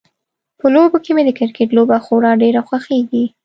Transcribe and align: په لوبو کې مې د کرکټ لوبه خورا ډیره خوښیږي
په 0.59 0.67
لوبو 0.73 0.97
کې 1.03 1.11
مې 1.15 1.23
د 1.25 1.29
کرکټ 1.39 1.69
لوبه 1.77 1.97
خورا 2.05 2.31
ډیره 2.43 2.61
خوښیږي 2.67 3.25